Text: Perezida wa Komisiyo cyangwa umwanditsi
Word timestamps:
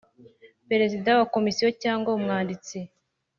Perezida 0.69 1.09
wa 1.19 1.25
Komisiyo 1.35 1.69
cyangwa 1.83 2.09
umwanditsi 2.17 2.77